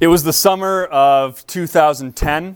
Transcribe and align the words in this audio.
It 0.00 0.06
was 0.06 0.22
the 0.22 0.32
summer 0.32 0.84
of 0.84 1.44
2010. 1.48 2.54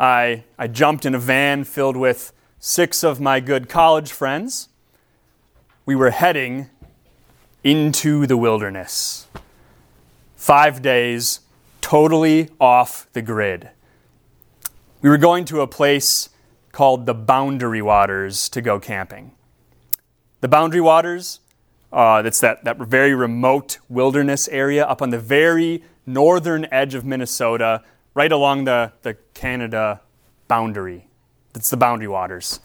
I, 0.00 0.42
I 0.58 0.66
jumped 0.66 1.06
in 1.06 1.14
a 1.14 1.18
van 1.20 1.62
filled 1.62 1.96
with 1.96 2.32
six 2.58 3.04
of 3.04 3.20
my 3.20 3.38
good 3.38 3.68
college 3.68 4.10
friends. 4.10 4.68
We 5.86 5.94
were 5.94 6.10
heading 6.10 6.70
into 7.62 8.26
the 8.26 8.36
wilderness. 8.36 9.28
Five 10.34 10.82
days, 10.82 11.38
totally 11.80 12.48
off 12.60 13.06
the 13.12 13.22
grid. 13.22 13.70
We 15.00 15.10
were 15.10 15.18
going 15.18 15.44
to 15.44 15.60
a 15.60 15.68
place 15.68 16.30
called 16.72 17.06
the 17.06 17.14
Boundary 17.14 17.80
Waters 17.80 18.48
to 18.48 18.60
go 18.60 18.80
camping. 18.80 19.36
The 20.40 20.48
Boundary 20.48 20.80
Waters, 20.80 21.38
uh, 21.92 22.22
that's 22.22 22.40
that, 22.40 22.64
that 22.64 22.76
very 22.78 23.14
remote 23.14 23.78
wilderness 23.88 24.48
area 24.48 24.84
up 24.84 25.00
on 25.00 25.10
the 25.10 25.20
very 25.20 25.84
northern 26.08 26.66
edge 26.72 26.94
of 26.94 27.04
Minnesota, 27.04 27.82
right 28.14 28.32
along 28.32 28.64
the, 28.64 28.92
the 29.02 29.14
Canada 29.34 30.00
boundary. 30.48 31.06
It's 31.54 31.70
the 31.70 31.76
boundary 31.76 32.08
waters. 32.08 32.60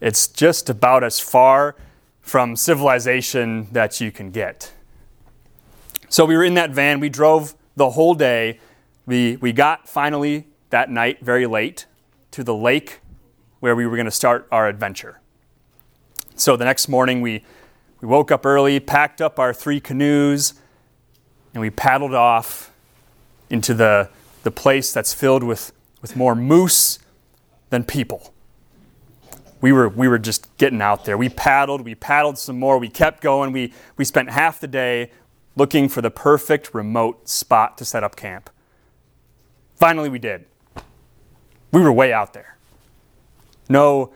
It's 0.00 0.28
just 0.28 0.70
about 0.70 1.02
as 1.02 1.18
far 1.18 1.76
from 2.20 2.56
civilization 2.56 3.68
that 3.72 4.00
you 4.00 4.12
can 4.12 4.30
get. 4.30 4.72
So 6.08 6.24
we 6.24 6.36
were 6.36 6.44
in 6.44 6.54
that 6.54 6.70
van. 6.70 7.00
We 7.00 7.08
drove 7.08 7.54
the 7.76 7.90
whole 7.90 8.14
day. 8.14 8.60
We, 9.06 9.36
we 9.36 9.52
got 9.52 9.88
finally 9.88 10.46
that 10.70 10.90
night 10.90 11.20
very 11.20 11.46
late 11.46 11.86
to 12.32 12.44
the 12.44 12.54
lake 12.54 13.00
where 13.60 13.74
we 13.74 13.86
were 13.86 13.96
going 13.96 14.06
to 14.06 14.10
start 14.10 14.46
our 14.52 14.68
adventure. 14.68 15.20
So 16.36 16.56
the 16.56 16.64
next 16.64 16.88
morning, 16.88 17.20
we, 17.20 17.44
we 18.00 18.08
woke 18.08 18.30
up 18.30 18.46
early, 18.46 18.80
packed 18.80 19.20
up 19.20 19.38
our 19.38 19.52
three 19.52 19.80
canoes, 19.80 20.54
and 21.52 21.60
we 21.60 21.70
paddled 21.70 22.14
off 22.14 22.70
into 23.48 23.74
the, 23.74 24.08
the 24.42 24.50
place 24.50 24.92
that's 24.92 25.12
filled 25.12 25.42
with, 25.42 25.72
with 26.00 26.16
more 26.16 26.34
moose 26.34 26.98
than 27.70 27.84
people. 27.84 28.32
We 29.60 29.72
were, 29.72 29.88
we 29.88 30.08
were 30.08 30.18
just 30.18 30.56
getting 30.56 30.80
out 30.80 31.04
there. 31.04 31.18
We 31.18 31.28
paddled, 31.28 31.82
we 31.82 31.94
paddled 31.94 32.38
some 32.38 32.58
more, 32.58 32.78
we 32.78 32.88
kept 32.88 33.20
going. 33.20 33.52
We, 33.52 33.72
we 33.96 34.04
spent 34.04 34.30
half 34.30 34.60
the 34.60 34.68
day 34.68 35.10
looking 35.56 35.88
for 35.88 36.00
the 36.00 36.10
perfect 36.10 36.72
remote 36.72 37.28
spot 37.28 37.76
to 37.78 37.84
set 37.84 38.02
up 38.02 38.16
camp. 38.16 38.48
Finally, 39.74 40.08
we 40.08 40.18
did. 40.18 40.46
We 41.72 41.80
were 41.80 41.92
way 41.92 42.12
out 42.12 42.32
there. 42.32 42.56
No 43.68 44.12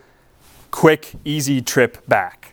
quick, 0.70 1.12
easy 1.24 1.60
trip 1.62 2.06
back. 2.06 2.43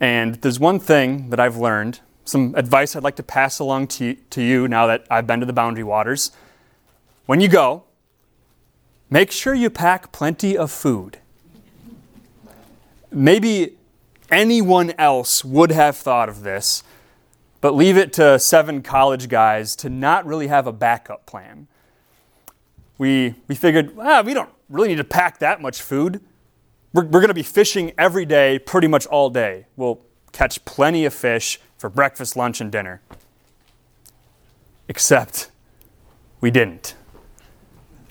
And 0.00 0.36
there's 0.36 0.60
one 0.60 0.78
thing 0.78 1.30
that 1.30 1.40
I've 1.40 1.56
learned, 1.56 2.00
some 2.24 2.54
advice 2.56 2.94
I'd 2.94 3.02
like 3.02 3.16
to 3.16 3.22
pass 3.22 3.58
along 3.58 3.88
to, 3.88 4.14
to 4.14 4.42
you 4.42 4.68
now 4.68 4.86
that 4.86 5.06
I've 5.10 5.26
been 5.26 5.40
to 5.40 5.46
the 5.46 5.52
boundary 5.52 5.84
waters. 5.84 6.30
When 7.26 7.40
you 7.40 7.48
go, 7.48 7.84
make 9.10 9.32
sure 9.32 9.54
you 9.54 9.70
pack 9.70 10.12
plenty 10.12 10.56
of 10.56 10.70
food. 10.70 11.18
Maybe 13.10 13.76
anyone 14.30 14.92
else 14.98 15.44
would 15.44 15.72
have 15.72 15.96
thought 15.96 16.28
of 16.28 16.42
this, 16.42 16.82
but 17.60 17.74
leave 17.74 17.96
it 17.96 18.12
to 18.14 18.38
seven 18.38 18.82
college 18.82 19.28
guys 19.28 19.74
to 19.76 19.88
not 19.88 20.24
really 20.26 20.46
have 20.46 20.66
a 20.66 20.72
backup 20.72 21.26
plan. 21.26 21.66
We, 22.98 23.34
we 23.48 23.54
figured, 23.54 23.94
ah, 23.98 24.22
we 24.24 24.34
don't 24.34 24.50
really 24.68 24.88
need 24.88 24.96
to 24.96 25.04
pack 25.04 25.38
that 25.38 25.60
much 25.60 25.82
food. 25.82 26.20
We're, 26.92 27.04
we're 27.04 27.20
going 27.20 27.28
to 27.28 27.34
be 27.34 27.42
fishing 27.42 27.92
every 27.98 28.24
day, 28.24 28.58
pretty 28.58 28.88
much 28.88 29.06
all 29.06 29.30
day. 29.30 29.66
We'll 29.76 30.00
catch 30.32 30.64
plenty 30.64 31.04
of 31.04 31.12
fish 31.12 31.60
for 31.76 31.90
breakfast, 31.90 32.36
lunch, 32.36 32.60
and 32.60 32.72
dinner. 32.72 33.00
Except 34.88 35.50
we 36.40 36.50
didn't. 36.50 36.94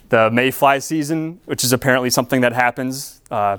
The 0.09 0.29
mayfly 0.31 0.79
season, 0.79 1.41
which 1.45 1.63
is 1.63 1.73
apparently 1.73 2.09
something 2.09 2.41
that 2.41 2.53
happens, 2.53 3.21
uh, 3.31 3.57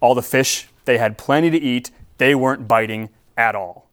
all 0.00 0.14
the 0.14 0.22
fish, 0.22 0.68
they 0.84 0.98
had 0.98 1.18
plenty 1.18 1.50
to 1.50 1.58
eat. 1.58 1.90
They 2.18 2.34
weren't 2.34 2.66
biting 2.66 3.10
at 3.36 3.54
all. 3.54 3.88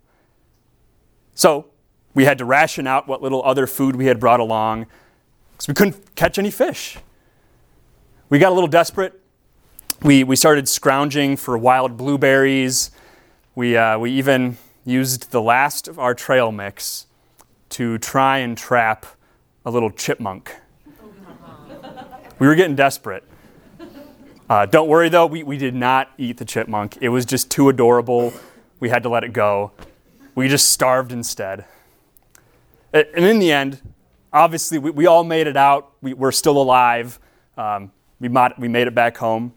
So 1.33 1.67
we 2.13 2.25
had 2.25 2.37
to 2.37 2.45
ration 2.45 2.87
out 2.87 3.07
what 3.07 3.21
little 3.21 3.43
other 3.43 3.67
food 3.67 3.95
we 3.95 4.05
had 4.05 4.19
brought 4.19 4.39
along 4.39 4.87
because 5.51 5.67
we 5.67 5.73
couldn't 5.73 6.15
catch 6.15 6.37
any 6.39 6.51
fish. 6.51 6.97
We 8.29 8.39
got 8.39 8.51
a 8.51 8.55
little 8.55 8.67
desperate 8.67 9.21
we, 10.03 10.23
we 10.23 10.35
started 10.35 10.69
scrounging 10.69 11.37
for 11.37 11.57
wild 11.57 11.97
blueberries. 11.97 12.91
We, 13.55 13.75
uh, 13.75 13.97
we 13.97 14.11
even 14.11 14.57
used 14.85 15.31
the 15.31 15.41
last 15.41 15.87
of 15.87 15.97
our 15.97 16.13
trail 16.13 16.51
mix 16.51 17.07
to 17.69 17.97
try 17.97 18.39
and 18.39 18.57
trap 18.57 19.05
a 19.65 19.71
little 19.71 19.89
chipmunk. 19.89 20.55
we 22.39 22.47
were 22.47 22.55
getting 22.55 22.75
desperate. 22.75 23.23
Uh, 24.49 24.65
don't 24.65 24.87
worry 24.87 25.09
though, 25.09 25.25
we, 25.25 25.43
we 25.43 25.57
did 25.57 25.75
not 25.75 26.11
eat 26.17 26.37
the 26.37 26.45
chipmunk. 26.45 26.97
It 27.01 27.09
was 27.09 27.25
just 27.25 27.49
too 27.49 27.67
adorable. 27.67 28.33
We 28.79 28.89
had 28.89 29.03
to 29.03 29.09
let 29.09 29.23
it 29.23 29.33
go. 29.33 29.71
We 30.35 30.47
just 30.47 30.71
starved 30.71 31.11
instead. 31.11 31.65
And 32.93 33.25
in 33.25 33.39
the 33.39 33.51
end, 33.51 33.81
obviously, 34.31 34.77
we, 34.77 34.91
we 34.91 35.05
all 35.07 35.23
made 35.23 35.47
it 35.47 35.57
out. 35.57 35.91
We, 36.01 36.13
are 36.13 36.31
still 36.31 36.61
alive. 36.61 37.19
Um, 37.57 37.91
we, 38.19 38.29
mod, 38.29 38.53
we 38.57 38.67
made 38.67 38.87
it 38.87 38.95
back 38.95 39.17
home. 39.17 39.53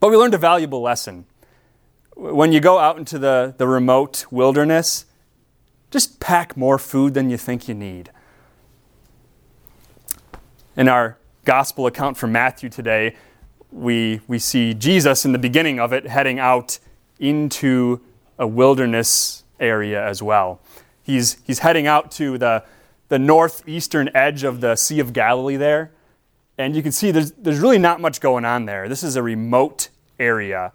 But 0.00 0.10
we 0.10 0.16
learned 0.16 0.34
a 0.34 0.38
valuable 0.38 0.82
lesson. 0.82 1.26
When 2.14 2.52
you 2.52 2.60
go 2.60 2.78
out 2.78 2.98
into 2.98 3.18
the, 3.18 3.54
the 3.56 3.66
remote 3.66 4.26
wilderness, 4.30 5.06
just 5.90 6.20
pack 6.20 6.56
more 6.56 6.78
food 6.78 7.14
than 7.14 7.30
you 7.30 7.36
think 7.36 7.68
you 7.68 7.74
need. 7.74 8.10
In 10.76 10.88
our 10.88 11.18
gospel 11.44 11.86
account 11.86 12.16
from 12.16 12.32
Matthew 12.32 12.68
today, 12.68 13.16
we, 13.70 14.20
we 14.26 14.38
see 14.38 14.74
Jesus 14.74 15.24
in 15.24 15.32
the 15.32 15.38
beginning 15.38 15.80
of 15.80 15.92
it 15.92 16.06
heading 16.06 16.38
out 16.38 16.78
into 17.18 18.00
a 18.38 18.46
wilderness 18.46 19.44
area 19.58 20.04
as 20.04 20.22
well. 20.22 20.60
He's, 21.02 21.38
he's 21.44 21.60
heading 21.60 21.86
out 21.86 22.10
to 22.12 22.36
the, 22.36 22.64
the 23.08 23.18
northeastern 23.18 24.10
edge 24.14 24.44
of 24.44 24.60
the 24.60 24.76
Sea 24.76 25.00
of 25.00 25.12
Galilee 25.12 25.56
there. 25.56 25.92
And 26.58 26.74
you 26.74 26.82
can 26.82 26.92
see 26.92 27.10
there's, 27.10 27.32
there's 27.32 27.58
really 27.58 27.78
not 27.78 28.00
much 28.00 28.20
going 28.20 28.44
on 28.44 28.64
there. 28.64 28.88
This 28.88 29.02
is 29.02 29.16
a 29.16 29.22
remote 29.22 29.88
area. 30.18 30.72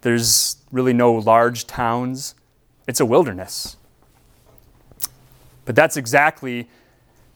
There's 0.00 0.56
really 0.72 0.92
no 0.92 1.12
large 1.12 1.66
towns. 1.66 2.34
It's 2.88 2.98
a 2.98 3.06
wilderness. 3.06 3.76
But 5.64 5.76
that's 5.76 5.96
exactly 5.96 6.68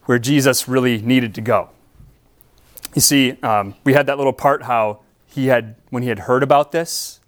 where 0.06 0.18
Jesus 0.18 0.66
really 0.66 1.00
needed 1.00 1.34
to 1.36 1.40
go. 1.40 1.70
You 2.94 3.02
see, 3.02 3.38
um, 3.42 3.74
we 3.84 3.92
had 3.92 4.06
that 4.06 4.16
little 4.16 4.32
part 4.32 4.62
how 4.62 5.00
he 5.26 5.48
had, 5.48 5.76
when 5.90 6.02
he 6.02 6.08
had 6.08 6.20
heard 6.20 6.42
about 6.42 6.72
this, 6.72 7.20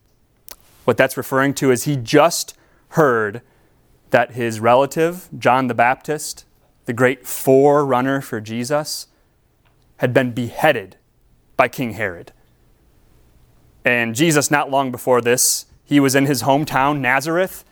what 0.85 0.97
that's 0.97 1.19
referring 1.19 1.53
to 1.55 1.71
is 1.71 1.85
he 1.85 1.97
just 1.97 2.57
heard 2.91 3.43
that 4.11 4.33
his 4.33 4.59
relative, 4.59 5.29
John 5.39 5.67
the 5.67 5.75
Baptist, 5.75 6.47
the 6.87 6.95
great 6.95 7.27
forerunner 7.27 8.23
for 8.23 8.41
Jesus, 8.41 9.08
had 9.99 10.15
been 10.15 10.33
beheaded 10.33 10.97
by 11.57 11.69
King 11.69 11.93
Herod. 11.93 12.33
And 13.85 14.15
Jesus, 14.15 14.51
not 14.51 14.71
long 14.71 14.91
before 14.91 15.21
this, 15.21 15.67
he 15.85 16.01
was 16.01 16.15
in 16.15 16.27
his 16.27 16.43
hometown, 16.43 17.01
Nazareth. 17.01 17.65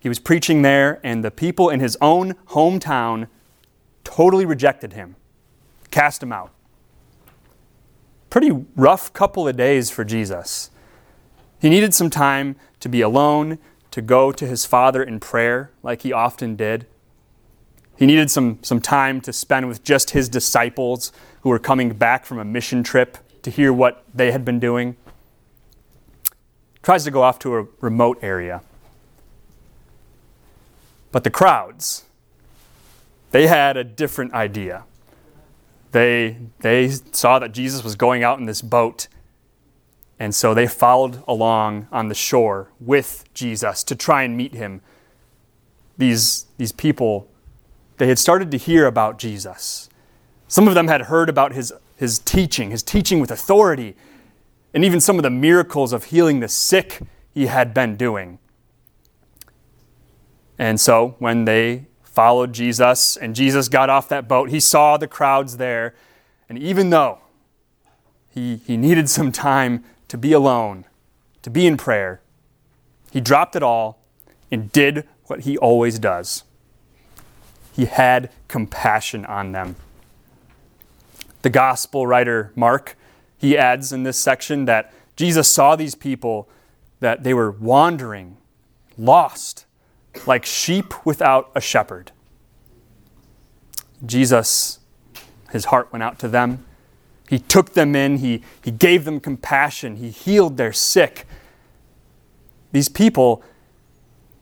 He 0.00 0.08
was 0.08 0.18
preaching 0.18 0.62
there, 0.62 1.00
and 1.02 1.24
the 1.24 1.30
people 1.30 1.70
in 1.70 1.80
his 1.80 1.96
own 2.00 2.34
hometown 2.48 3.28
totally 4.02 4.44
rejected 4.44 4.92
him, 4.92 5.16
cast 5.90 6.22
him 6.22 6.32
out. 6.32 6.52
Pretty 8.28 8.50
rough 8.76 9.12
couple 9.12 9.46
of 9.46 9.56
days 9.56 9.90
for 9.90 10.04
Jesus. 10.04 10.70
He 11.60 11.70
needed 11.70 11.94
some 11.94 12.10
time 12.10 12.56
to 12.80 12.88
be 12.88 13.00
alone, 13.00 13.58
to 13.92 14.02
go 14.02 14.32
to 14.32 14.46
his 14.46 14.66
Father 14.66 15.02
in 15.02 15.20
prayer, 15.20 15.70
like 15.82 16.02
he 16.02 16.12
often 16.12 16.56
did. 16.56 16.86
He 17.96 18.06
needed 18.06 18.30
some, 18.30 18.58
some 18.62 18.80
time 18.80 19.20
to 19.22 19.32
spend 19.32 19.68
with 19.68 19.84
just 19.84 20.10
his 20.10 20.28
disciples 20.28 21.12
who 21.42 21.50
were 21.50 21.58
coming 21.58 21.90
back 21.90 22.24
from 22.24 22.38
a 22.38 22.44
mission 22.44 22.82
trip 22.82 23.18
to 23.42 23.50
hear 23.50 23.72
what 23.72 24.04
they 24.12 24.32
had 24.32 24.44
been 24.44 24.58
doing. 24.58 24.96
Tries 26.82 27.04
to 27.04 27.10
go 27.10 27.22
off 27.22 27.38
to 27.40 27.56
a 27.56 27.66
remote 27.80 28.18
area. 28.22 28.62
But 31.12 31.22
the 31.22 31.30
crowds, 31.30 32.04
they 33.30 33.46
had 33.46 33.76
a 33.76 33.84
different 33.84 34.32
idea. 34.34 34.84
They, 35.92 36.38
they 36.58 36.88
saw 37.12 37.38
that 37.38 37.52
Jesus 37.52 37.84
was 37.84 37.94
going 37.94 38.24
out 38.24 38.40
in 38.40 38.46
this 38.46 38.62
boat, 38.62 39.06
and 40.18 40.34
so 40.34 40.52
they 40.52 40.66
followed 40.66 41.22
along 41.28 41.86
on 41.92 42.08
the 42.08 42.14
shore 42.16 42.70
with 42.80 43.24
Jesus 43.32 43.84
to 43.84 43.94
try 43.94 44.24
and 44.24 44.36
meet 44.36 44.54
him. 44.54 44.80
These, 45.96 46.46
these 46.58 46.72
people 46.72 47.28
they 47.96 48.08
had 48.08 48.18
started 48.18 48.50
to 48.50 48.56
hear 48.56 48.86
about 48.86 49.18
Jesus. 49.18 49.88
Some 50.48 50.68
of 50.68 50.74
them 50.74 50.88
had 50.88 51.02
heard 51.02 51.28
about 51.28 51.52
his, 51.52 51.72
his 51.96 52.18
teaching, 52.18 52.70
his 52.70 52.82
teaching 52.82 53.20
with 53.20 53.30
authority, 53.30 53.96
and 54.72 54.84
even 54.84 55.00
some 55.00 55.16
of 55.16 55.22
the 55.22 55.30
miracles 55.30 55.92
of 55.92 56.04
healing 56.04 56.40
the 56.40 56.48
sick 56.48 57.00
he 57.32 57.46
had 57.46 57.72
been 57.72 57.96
doing. 57.96 58.38
And 60.58 60.80
so 60.80 61.16
when 61.18 61.44
they 61.44 61.86
followed 62.02 62.52
Jesus 62.52 63.16
and 63.16 63.34
Jesus 63.34 63.68
got 63.68 63.90
off 63.90 64.08
that 64.08 64.28
boat, 64.28 64.50
he 64.50 64.60
saw 64.60 64.96
the 64.96 65.08
crowds 65.08 65.56
there. 65.56 65.94
And 66.48 66.58
even 66.58 66.90
though 66.90 67.18
he, 68.30 68.56
he 68.56 68.76
needed 68.76 69.08
some 69.08 69.32
time 69.32 69.84
to 70.08 70.18
be 70.18 70.32
alone, 70.32 70.84
to 71.42 71.50
be 71.50 71.66
in 71.66 71.76
prayer, 71.76 72.20
he 73.10 73.20
dropped 73.20 73.56
it 73.56 73.62
all 73.62 74.00
and 74.50 74.70
did 74.72 75.06
what 75.26 75.40
he 75.40 75.56
always 75.58 75.98
does. 75.98 76.44
He 77.74 77.86
had 77.86 78.30
compassion 78.46 79.24
on 79.26 79.52
them. 79.52 79.76
The 81.42 81.50
gospel 81.50 82.06
writer 82.06 82.52
Mark, 82.54 82.96
he 83.36 83.58
adds 83.58 83.92
in 83.92 84.04
this 84.04 84.16
section 84.16 84.64
that 84.66 84.92
Jesus 85.16 85.50
saw 85.50 85.76
these 85.76 85.94
people 85.94 86.48
that 87.00 87.24
they 87.24 87.34
were 87.34 87.50
wandering, 87.50 88.36
lost, 88.96 89.66
like 90.26 90.46
sheep 90.46 91.04
without 91.04 91.50
a 91.54 91.60
shepherd. 91.60 92.12
Jesus, 94.06 94.78
his 95.50 95.66
heart 95.66 95.92
went 95.92 96.02
out 96.02 96.18
to 96.20 96.28
them. 96.28 96.64
He 97.28 97.38
took 97.38 97.74
them 97.74 97.96
in, 97.96 98.18
he, 98.18 98.42
he 98.62 98.70
gave 98.70 99.04
them 99.04 99.18
compassion, 99.18 99.96
he 99.96 100.10
healed 100.10 100.56
their 100.56 100.72
sick. 100.72 101.26
These 102.72 102.88
people, 102.88 103.42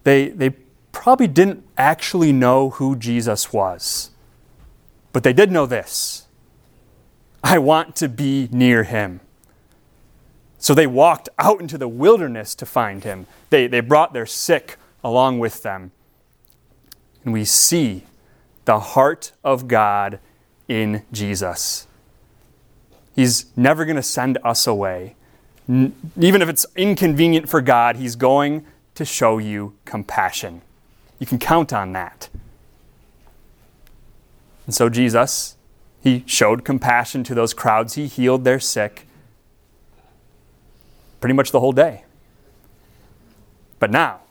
they, 0.04 0.28
they 0.28 0.50
probably 1.02 1.26
didn't 1.26 1.64
actually 1.76 2.32
know 2.32 2.70
who 2.70 2.94
Jesus 2.94 3.52
was, 3.52 4.12
but 5.12 5.24
they 5.24 5.32
did 5.32 5.50
know 5.50 5.66
this 5.66 6.28
I 7.42 7.58
want 7.58 7.96
to 7.96 8.08
be 8.08 8.48
near 8.52 8.84
him. 8.84 9.18
So 10.58 10.74
they 10.74 10.86
walked 10.86 11.28
out 11.40 11.60
into 11.60 11.76
the 11.76 11.88
wilderness 11.88 12.54
to 12.54 12.66
find 12.66 13.02
him. 13.02 13.26
They, 13.50 13.66
they 13.66 13.80
brought 13.80 14.12
their 14.12 14.26
sick 14.26 14.76
along 15.02 15.40
with 15.40 15.64
them. 15.64 15.90
And 17.24 17.32
we 17.32 17.44
see 17.44 18.04
the 18.64 18.78
heart 18.78 19.32
of 19.42 19.66
God 19.66 20.20
in 20.68 21.02
Jesus. 21.10 21.88
He's 23.16 23.46
never 23.56 23.84
going 23.84 23.96
to 23.96 24.04
send 24.04 24.38
us 24.44 24.68
away. 24.68 25.16
Even 25.68 26.42
if 26.42 26.48
it's 26.48 26.64
inconvenient 26.76 27.48
for 27.48 27.60
God, 27.60 27.96
He's 27.96 28.14
going 28.14 28.64
to 28.94 29.04
show 29.04 29.38
you 29.38 29.74
compassion. 29.84 30.62
You 31.22 31.26
can 31.26 31.38
count 31.38 31.72
on 31.72 31.92
that. 31.92 32.28
And 34.66 34.74
so, 34.74 34.88
Jesus, 34.88 35.56
He 36.00 36.24
showed 36.26 36.64
compassion 36.64 37.22
to 37.22 37.32
those 37.32 37.54
crowds, 37.54 37.94
He 37.94 38.08
healed 38.08 38.42
their 38.42 38.58
sick 38.58 39.06
pretty 41.20 41.34
much 41.34 41.52
the 41.52 41.60
whole 41.60 41.70
day. 41.70 42.02
But 43.78 43.92
now, 43.92 44.22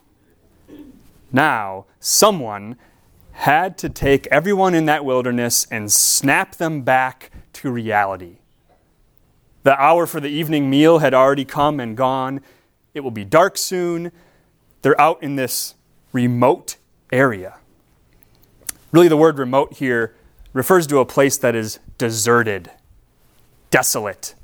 now, 1.32 1.86
someone 2.02 2.76
had 3.32 3.78
to 3.78 3.88
take 3.88 4.28
everyone 4.28 4.76
in 4.76 4.86
that 4.88 5.06
wilderness 5.06 5.66
and 5.72 5.90
snap 5.90 6.58
them 6.58 6.82
back 6.82 7.32
to 7.54 7.72
reality. 7.72 8.40
The 9.64 9.82
hour 9.82 10.06
for 10.06 10.20
the 10.20 10.28
evening 10.28 10.70
meal 10.70 11.00
had 11.00 11.14
already 11.14 11.46
come 11.46 11.80
and 11.80 11.96
gone. 11.96 12.42
It 12.94 13.00
will 13.00 13.12
be 13.12 13.24
dark 13.24 13.58
soon. 13.58 14.12
They're 14.82 15.00
out 15.00 15.24
in 15.24 15.38
this 15.38 15.76
remote 16.12 16.76
area. 17.12 17.58
Really, 18.92 19.08
the 19.08 19.18
word 19.18 19.40
remote 19.40 19.74
here 19.74 20.16
refers 20.54 20.86
to 20.88 21.00
a 21.00 21.06
place 21.06 21.38
that 21.38 21.56
is 21.56 21.80
deserted, 21.98 22.72
desolate. 23.70 24.36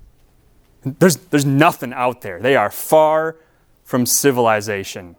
There's, 0.84 1.18
there's 1.18 1.46
nothing 1.46 1.94
out 1.94 2.22
there. 2.22 2.40
They 2.40 2.56
are 2.56 2.70
far 2.70 3.36
from 3.84 4.06
civilization. 4.06 5.16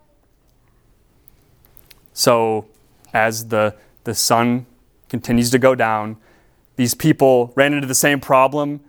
So, 2.12 2.66
as 3.12 3.48
the, 3.48 3.74
the 4.04 4.14
sun 4.14 4.66
continues 5.08 5.50
to 5.50 5.58
go 5.58 5.74
down, 5.74 6.16
these 6.76 6.94
people 6.94 7.52
ran 7.54 7.74
into 7.74 7.86
the 7.86 7.94
same 7.94 8.20
problem 8.20 8.80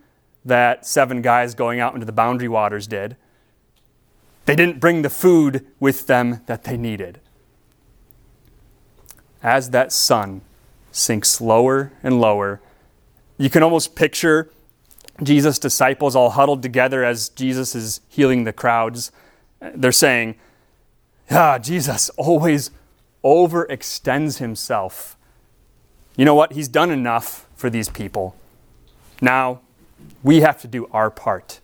that 0.44 0.86
seven 0.86 1.22
guys 1.22 1.54
going 1.54 1.80
out 1.80 1.94
into 1.94 2.06
the 2.06 2.12
boundary 2.12 2.48
waters 2.48 2.86
did. 2.86 3.16
They 4.46 4.56
didn't 4.56 4.80
bring 4.80 5.02
the 5.02 5.10
food 5.10 5.66
with 5.78 6.06
them 6.06 6.42
that 6.46 6.64
they 6.64 6.76
needed. 6.76 7.20
As 9.42 9.70
that 9.70 9.92
sun 9.92 10.42
sinks 10.92 11.40
lower 11.40 11.92
and 12.02 12.20
lower, 12.20 12.60
you 13.38 13.48
can 13.48 13.62
almost 13.62 13.94
picture 13.94 14.50
Jesus' 15.22 15.58
disciples 15.58 16.16
all 16.16 16.30
huddled 16.30 16.62
together 16.62 17.04
as 17.04 17.28
Jesus 17.28 17.74
is 17.74 18.00
healing 18.08 18.44
the 18.44 18.52
crowds. 18.52 19.12
They're 19.60 19.92
saying, 19.92 20.36
Ah, 21.30 21.58
Jesus 21.58 22.08
always 22.16 22.70
overextends 23.22 24.38
himself. 24.38 25.16
You 26.16 26.24
know 26.24 26.34
what? 26.34 26.52
He's 26.52 26.68
done 26.68 26.90
enough 26.90 27.46
for 27.54 27.70
these 27.70 27.88
people. 27.88 28.34
Now, 29.20 29.60
we 30.22 30.40
have 30.40 30.60
to 30.62 30.68
do 30.68 30.88
our 30.92 31.10
part. 31.10 31.60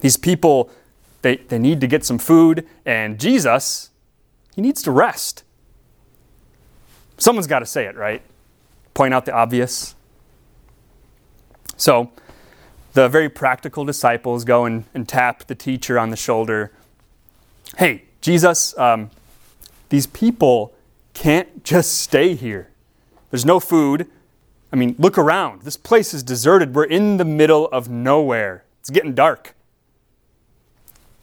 These 0.00 0.16
people, 0.16 0.70
they, 1.22 1.36
they 1.36 1.58
need 1.58 1.80
to 1.80 1.86
get 1.86 2.04
some 2.04 2.18
food, 2.18 2.66
and 2.84 3.18
Jesus, 3.18 3.90
he 4.54 4.60
needs 4.60 4.82
to 4.82 4.90
rest. 4.90 5.43
Someone's 7.24 7.46
got 7.46 7.60
to 7.60 7.66
say 7.66 7.86
it, 7.86 7.96
right? 7.96 8.20
Point 8.92 9.14
out 9.14 9.24
the 9.24 9.32
obvious. 9.32 9.94
So, 11.78 12.12
the 12.92 13.08
very 13.08 13.30
practical 13.30 13.86
disciples 13.86 14.44
go 14.44 14.66
and, 14.66 14.84
and 14.92 15.08
tap 15.08 15.46
the 15.46 15.54
teacher 15.54 15.98
on 15.98 16.10
the 16.10 16.18
shoulder. 16.18 16.70
Hey, 17.78 18.02
Jesus, 18.20 18.76
um, 18.76 19.10
these 19.88 20.06
people 20.06 20.74
can't 21.14 21.64
just 21.64 21.96
stay 21.96 22.34
here. 22.34 22.68
There's 23.30 23.46
no 23.46 23.58
food. 23.58 24.06
I 24.70 24.76
mean, 24.76 24.94
look 24.98 25.16
around. 25.16 25.62
This 25.62 25.78
place 25.78 26.12
is 26.12 26.22
deserted. 26.22 26.74
We're 26.74 26.84
in 26.84 27.16
the 27.16 27.24
middle 27.24 27.68
of 27.68 27.88
nowhere. 27.88 28.64
It's 28.80 28.90
getting 28.90 29.14
dark. 29.14 29.54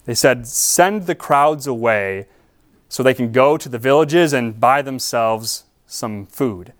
They 0.06 0.16
said, 0.16 0.48
Send 0.48 1.06
the 1.06 1.14
crowds 1.14 1.68
away 1.68 2.26
so 2.90 3.04
they 3.04 3.14
can 3.14 3.32
go 3.32 3.56
to 3.56 3.70
the 3.70 3.78
villages 3.78 4.34
and 4.34 4.60
buy 4.60 4.82
themselves 4.82 5.66
some 5.92 6.26
food. 6.26 6.74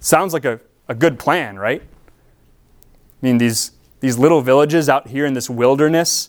Sounds 0.00 0.32
like 0.34 0.44
a, 0.44 0.60
a 0.86 0.94
good 0.94 1.18
plan, 1.18 1.58
right? 1.58 1.80
I 1.82 3.26
mean, 3.26 3.38
these, 3.38 3.72
these 4.00 4.18
little 4.18 4.42
villages 4.42 4.88
out 4.88 5.08
here 5.08 5.24
in 5.24 5.32
this 5.32 5.48
wilderness 5.48 6.28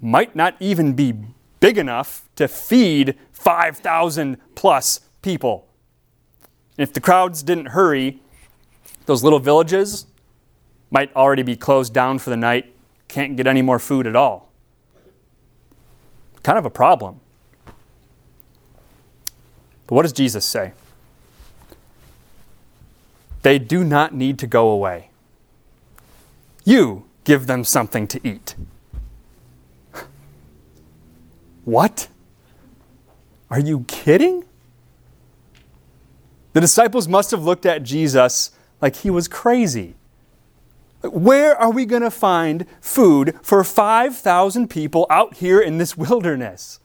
might 0.00 0.36
not 0.36 0.54
even 0.60 0.92
be 0.92 1.14
big 1.58 1.78
enough 1.78 2.28
to 2.36 2.46
feed 2.46 3.16
5,000 3.32 4.36
plus 4.54 5.00
people. 5.20 5.66
If 6.78 6.92
the 6.92 7.00
crowds 7.00 7.42
didn't 7.42 7.66
hurry, 7.66 8.22
those 9.06 9.24
little 9.24 9.40
villages 9.40 10.06
might 10.90 11.14
already 11.16 11.42
be 11.42 11.56
closed 11.56 11.92
down 11.92 12.20
for 12.20 12.30
the 12.30 12.36
night, 12.36 12.72
can't 13.08 13.36
get 13.36 13.46
any 13.48 13.62
more 13.62 13.80
food 13.80 14.06
at 14.06 14.14
all. 14.14 14.52
Kind 16.44 16.58
of 16.58 16.66
a 16.66 16.70
problem. 16.70 17.20
But 19.86 19.94
what 19.94 20.02
does 20.02 20.12
Jesus 20.12 20.44
say? 20.44 20.72
They 23.42 23.58
do 23.58 23.84
not 23.84 24.14
need 24.14 24.38
to 24.40 24.46
go 24.46 24.68
away. 24.68 25.10
You 26.64 27.04
give 27.24 27.46
them 27.46 27.64
something 27.64 28.06
to 28.08 28.20
eat. 28.26 28.54
What? 31.64 32.08
Are 33.50 33.60
you 33.60 33.84
kidding? 33.88 34.44
The 36.52 36.60
disciples 36.60 37.06
must 37.06 37.30
have 37.32 37.44
looked 37.44 37.66
at 37.66 37.82
Jesus 37.82 38.50
like 38.80 38.96
he 38.96 39.10
was 39.10 39.28
crazy. 39.28 39.94
Where 41.02 41.54
are 41.54 41.70
we 41.70 41.84
going 41.84 42.02
to 42.02 42.10
find 42.10 42.66
food 42.80 43.38
for 43.42 43.62
5,000 43.62 44.68
people 44.68 45.06
out 45.10 45.34
here 45.34 45.60
in 45.60 45.78
this 45.78 45.96
wilderness? 45.96 46.80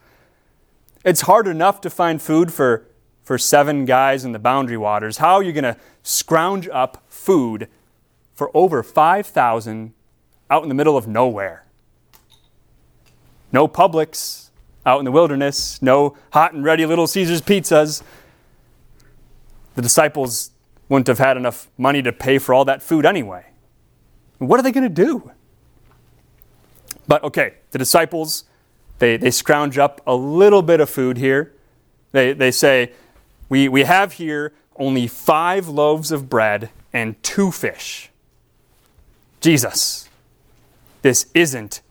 It's 1.04 1.22
hard 1.22 1.48
enough 1.48 1.82
to 1.82 1.90
find 1.90 2.22
food 2.22 2.54
for, 2.54 2.86
for 3.24 3.38
seven 3.38 3.86
guys 3.86 4.26
in 4.26 4.32
the 4.32 4.40
boundary 4.40 4.78
waters. 4.78 5.18
How 5.18 5.36
are 5.36 5.44
you 5.44 5.54
going 5.54 5.64
to 5.64 5.78
scrounge 6.04 6.68
up 6.70 7.04
food 7.08 7.68
for 8.34 8.50
over 8.56 8.82
5,000 8.82 9.94
out 10.50 10.64
in 10.64 10.70
the 10.70 10.76
middle 10.76 10.98
of 10.98 11.08
nowhere. 11.08 11.66
No 13.52 13.68
Publix 13.68 14.50
out 14.86 15.00
in 15.00 15.06
the 15.06 15.12
wilderness, 15.12 15.82
no 15.82 16.18
hot 16.34 16.54
and 16.54 16.64
ready 16.64 16.86
Little 16.86 17.08
Caesars 17.08 17.42
pizzas. 17.42 18.04
The 19.76 19.82
disciples 19.82 20.52
wouldn't 20.90 21.08
have 21.08 21.20
had 21.20 21.38
enough 21.38 21.70
money 21.78 22.02
to 22.02 22.12
pay 22.12 22.38
for 22.38 22.54
all 22.54 22.66
that 22.66 22.84
food 22.84 23.06
anyway. 23.06 23.46
What 24.40 24.60
are 24.60 24.64
they 24.64 24.72
going 24.72 24.84
to 24.84 24.90
do? 24.90 25.32
But 27.08 27.24
okay, 27.24 27.56
the 27.72 27.78
disciples, 27.78 28.46
they, 29.00 29.18
they 29.18 29.32
scrounge 29.32 29.78
up 29.78 30.02
a 30.06 30.16
little 30.16 30.62
bit 30.62 30.80
of 30.80 30.90
food 30.90 31.18
here. 31.18 31.54
They, 32.12 32.34
they 32.34 32.52
say, 32.52 32.92
we, 33.52 33.68
we 33.68 33.84
have 33.84 34.14
here 34.14 34.54
only 34.78 35.08
five 35.08 35.68
loaves 35.68 36.10
of 36.14 36.30
bread 36.30 36.70
and 36.94 37.22
two 37.22 37.52
fish. 37.52 38.10
Jesus, 39.42 40.08
this 41.02 41.30
isn't 41.34 41.82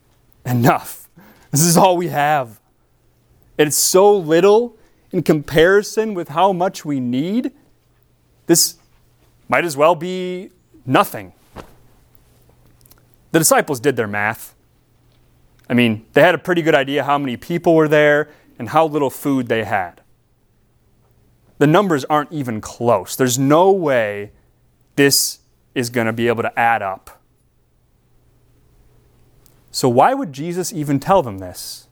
enough. 0.43 1.07
This 1.51 1.61
is 1.61 1.77
all 1.77 1.97
we 1.97 2.07
have. 2.07 2.59
It's 3.59 3.77
so 3.77 4.11
little 4.17 4.75
in 5.11 5.21
comparison 5.21 6.15
with 6.15 6.29
how 6.29 6.51
much 6.51 6.83
we 6.83 6.99
need. 6.99 7.51
This 8.47 8.77
might 9.47 9.63
as 9.63 9.77
well 9.77 9.93
be 9.93 10.49
nothing. 10.83 11.31
The 13.33 13.37
disciples 13.37 13.79
did 13.79 13.95
their 13.95 14.07
math. 14.07 14.55
I 15.69 15.75
mean, 15.75 16.07
they 16.13 16.21
had 16.21 16.33
a 16.33 16.39
pretty 16.39 16.63
good 16.63 16.73
idea 16.73 17.03
how 17.03 17.19
many 17.19 17.37
people 17.37 17.75
were 17.75 17.87
there 17.87 18.29
and 18.57 18.69
how 18.69 18.87
little 18.87 19.11
food 19.11 19.47
they 19.47 19.63
had. 19.63 20.00
The 21.61 21.67
numbers 21.67 22.03
aren't 22.05 22.31
even 22.31 22.59
close. 22.59 23.15
There's 23.15 23.37
no 23.37 23.71
way 23.71 24.31
this 24.95 25.41
is 25.75 25.91
going 25.91 26.07
to 26.07 26.11
be 26.11 26.27
able 26.27 26.41
to 26.41 26.59
add 26.59 26.81
up. 26.81 27.21
So, 29.69 29.87
why 29.87 30.15
would 30.15 30.33
Jesus 30.33 30.73
even 30.73 30.99
tell 30.99 31.21
them 31.21 31.37
this? 31.37 31.87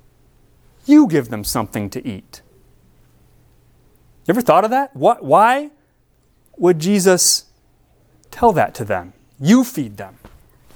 You 0.88 1.08
give 1.08 1.30
them 1.30 1.44
something 1.44 1.88
to 1.92 2.04
eat. 2.04 2.42
You 4.26 4.32
ever 4.32 4.42
thought 4.42 4.64
of 4.64 4.72
that? 4.72 4.96
What, 4.96 5.24
why 5.24 5.70
would 6.58 6.80
Jesus 6.80 7.46
tell 8.32 8.52
that 8.54 8.74
to 8.74 8.84
them? 8.84 9.14
You 9.40 9.64
feed 9.64 9.98
them, 9.98 10.18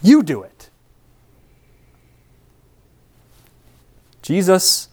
you 0.04 0.22
do 0.22 0.44
it. 0.44 0.70
Jesus 4.22 4.90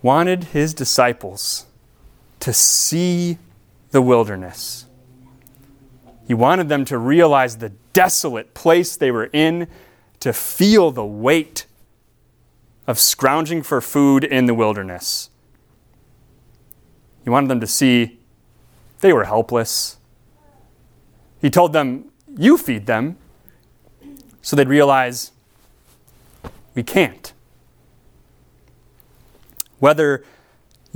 wanted 0.00 0.44
his 0.44 0.72
disciples 0.72 1.66
to 2.40 2.52
see 2.52 3.38
the 3.90 4.02
wilderness. 4.02 4.86
He 6.26 6.34
wanted 6.34 6.68
them 6.68 6.84
to 6.86 6.98
realize 6.98 7.58
the 7.58 7.70
desolate 7.92 8.52
place 8.52 8.96
they 8.96 9.10
were 9.10 9.30
in, 9.32 9.68
to 10.20 10.32
feel 10.32 10.90
the 10.90 11.04
weight 11.04 11.66
of 12.86 12.98
scrounging 12.98 13.62
for 13.62 13.80
food 13.80 14.24
in 14.24 14.46
the 14.46 14.54
wilderness. 14.54 15.30
He 17.24 17.30
wanted 17.30 17.48
them 17.48 17.60
to 17.60 17.66
see 17.66 18.18
they 19.00 19.12
were 19.12 19.24
helpless. 19.24 19.98
He 21.40 21.50
told 21.50 21.72
them, 21.72 22.10
You 22.36 22.56
feed 22.56 22.86
them, 22.86 23.16
so 24.42 24.56
they'd 24.56 24.68
realize 24.68 25.32
we 26.74 26.82
can't. 26.82 27.32
Whether 29.78 30.24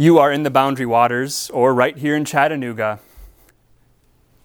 you 0.01 0.19
are 0.19 0.33
in 0.33 0.45
the 0.45 0.51
boundary 0.51 0.87
waters 0.87 1.51
or 1.51 1.75
right 1.75 1.99
here 1.99 2.17
in 2.17 2.25
Chattanooga, 2.25 3.01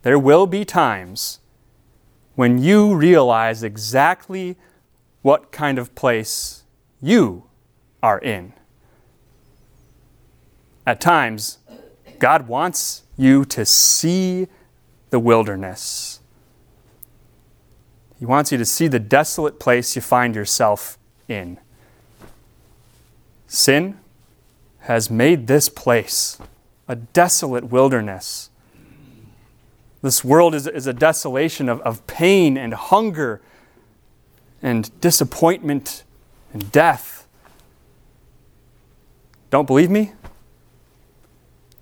there 0.02 0.20
will 0.20 0.48
be 0.48 0.66
times 0.66 1.40
when 2.36 2.62
you 2.62 2.94
realize 2.94 3.64
exactly 3.64 4.58
what 5.22 5.54
kind 5.54 5.80
of 5.80 5.96
place 5.96 6.64
you 7.02 7.46
are 8.04 8.20
in. 8.20 8.52
At 10.86 11.00
times, 11.00 11.60
God 12.20 12.50
wants 12.50 13.04
you 13.16 13.46
to 13.46 13.66
see 13.66 14.48
the 15.10 15.20
wilderness. 15.20 16.20
He 18.20 18.26
wants 18.26 18.52
you 18.52 18.58
to 18.58 18.66
see 18.66 18.90
the 18.90 19.00
desolate 19.00 19.58
place 19.58 19.96
you 19.96 20.02
find 20.02 20.36
yourself 20.36 20.98
in. 21.30 21.58
Sin 23.48 24.00
has 24.86 25.10
made 25.10 25.48
this 25.48 25.68
place 25.68 26.38
a 26.88 26.96
desolate 26.96 27.66
wilderness. 27.66 28.52
This 30.04 30.24
world 30.24 30.54
is, 30.54 30.68
is 30.68 30.86
a 30.86 30.94
desolation 30.94 31.68
of, 31.68 31.82
of 31.82 32.06
pain 32.06 32.56
and 32.56 32.72
hunger 32.76 33.42
and 34.62 34.92
disappointment 35.02 36.04
and 36.54 36.72
death. 36.72 37.28
Don't 39.50 39.66
believe 39.66 39.90
me? 39.90 40.14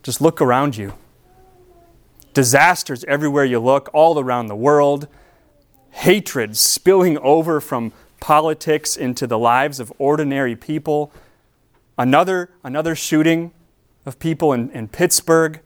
Just 0.01 0.21
look 0.21 0.39
around 0.41 0.77
you. 0.77 0.93
Disasters 2.33 3.03
everywhere 3.03 3.43
you 3.43 3.59
look, 3.59 3.89
all 3.93 4.17
around 4.17 4.47
the 4.47 4.55
world. 4.55 5.09
Hatred 5.91 6.55
spilling 6.55 7.17
over 7.17 7.59
from 7.59 7.91
politics 8.21 8.95
into 8.95 9.27
the 9.27 9.37
lives 9.37 9.81
of 9.81 9.91
ordinary 9.97 10.55
people. 10.55 11.11
Another, 11.97 12.51
another 12.63 12.95
shooting 12.95 13.51
of 14.05 14.19
people 14.19 14.53
in, 14.53 14.69
in 14.71 14.87
Pittsburgh 14.87 15.61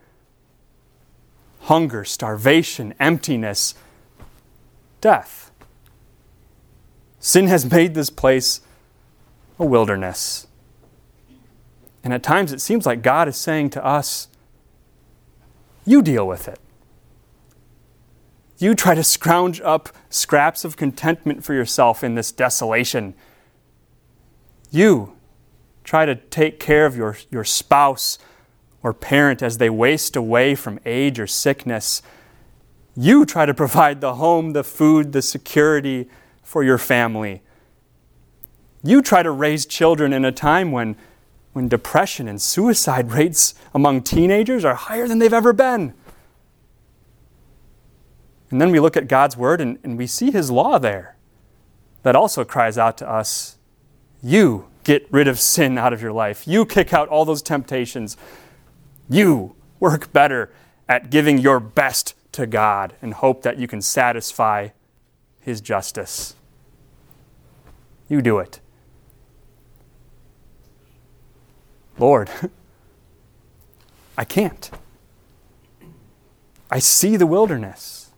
hunger, 1.68 2.06
starvation, 2.06 2.94
emptiness, 3.00 3.76
death. 5.02 5.52
Sin 7.20 7.48
has 7.48 7.70
made 7.72 7.94
this 7.94 8.10
place 8.10 8.62
a 9.60 9.66
wilderness. 9.66 10.48
And 12.04 12.14
at 12.14 12.24
times 12.24 12.54
it 12.54 12.62
seems 12.62 12.86
like 12.86 13.02
God 13.02 13.28
is 13.28 13.36
saying 13.36 13.72
to 13.72 13.86
us, 13.86 14.30
You 15.86 16.02
deal 16.02 16.26
with 16.26 16.48
it. 16.48 16.60
You 18.60 18.74
try 18.74 18.96
to 18.96 19.04
scrounge 19.04 19.60
up 19.62 19.90
scraps 20.10 20.64
of 20.64 20.78
contentment 20.78 21.44
for 21.44 21.54
yourself 21.54 22.04
in 22.04 22.16
this 22.16 22.32
desolation. 22.32 23.14
You 24.72 25.17
try 25.88 26.06
to 26.06 26.16
take 26.16 26.60
care 26.60 26.86
of 26.86 26.98
your, 26.98 27.18
your 27.32 27.46
spouse 27.46 28.20
or 28.84 28.94
parent 28.94 29.42
as 29.42 29.58
they 29.58 29.70
waste 29.70 30.18
away 30.18 30.54
from 30.54 30.80
age 30.86 31.18
or 31.18 31.26
sickness. 31.26 32.02
You 32.96 33.26
try 33.26 33.46
to 33.46 33.54
provide 33.54 34.02
the 34.02 34.16
home, 34.16 34.52
the 34.52 34.66
food, 34.66 35.14
the 35.14 35.22
security 35.22 36.10
for 36.44 36.62
your 36.62 36.78
family. 36.78 37.42
You 38.84 39.02
try 39.02 39.24
to 39.24 39.32
raise 39.32 39.66
children 39.66 40.12
in 40.12 40.26
a 40.26 40.32
time 40.32 40.74
when, 40.74 40.98
when 41.54 41.70
depression 41.70 42.28
and 42.28 42.42
suicide 42.42 43.14
rates 43.14 43.56
among 43.74 44.02
teenagers 44.02 44.66
are 44.66 44.76
higher 44.76 45.08
than 45.08 45.20
they've 45.20 45.32
ever 45.32 45.54
been. 45.54 45.94
And 48.52 48.60
then 48.60 48.72
we 48.72 48.82
look 48.82 48.98
at 48.98 49.08
God's 49.08 49.38
Word 49.38 49.62
and, 49.62 49.80
and 49.84 49.98
we 49.98 50.06
see 50.06 50.32
His 50.32 50.52
law 50.52 50.80
there 50.80 51.16
that 52.04 52.16
also 52.16 52.44
cries 52.44 52.78
out 52.78 52.98
to 52.98 53.10
us 53.10 53.58
You 54.22 54.68
get 54.88 55.06
rid 55.12 55.28
of 55.28 55.38
sin 55.38 55.78
out 55.78 55.92
of 55.92 56.02
your 56.02 56.14
life. 56.14 56.48
You 56.48 56.66
kick 56.66 56.94
out 56.94 57.10
all 57.10 57.26
those 57.26 57.42
temptations. 57.42 58.16
You 59.10 59.54
work 59.82 60.14
better 60.14 60.50
at 60.88 61.10
giving 61.10 61.40
your 61.40 61.60
best 61.60 62.16
to 62.32 62.48
God 62.48 62.96
and 63.02 63.14
hope 63.14 63.42
that 63.42 63.58
you 63.58 63.68
can 63.68 63.82
satisfy 63.82 64.70
His 65.42 65.60
justice. 65.60 66.36
You 68.08 68.22
do 68.22 68.40
it. 68.40 68.62
Lord, 72.00 72.30
I 74.18 74.24
can't. 74.24 74.72
I 76.72 76.80
see 76.80 77.18
the 77.18 77.28
wilderness. 77.28 78.12